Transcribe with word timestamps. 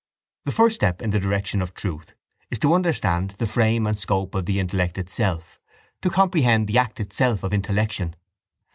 The 0.45 0.51
first 0.51 0.73
step 0.77 1.03
in 1.03 1.11
the 1.11 1.19
direction 1.19 1.61
of 1.61 1.75
truth 1.75 2.15
is 2.49 2.57
to 2.57 2.73
understand 2.73 3.35
the 3.37 3.45
frame 3.45 3.85
and 3.85 3.95
scope 3.95 4.33
of 4.33 4.47
the 4.47 4.59
intellect 4.59 4.97
itself, 4.97 5.59
to 6.01 6.09
comprehend 6.09 6.65
the 6.65 6.79
act 6.79 6.99
itself 6.99 7.43
of 7.43 7.53
intellection. 7.53 8.15